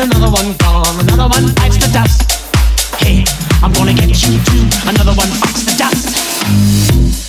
[0.00, 0.96] and another one falls.
[1.02, 2.22] Another one bites the dust.
[3.02, 3.24] Hey,
[3.62, 4.64] I'm gonna get you too.
[4.86, 7.27] Another one bites the dust.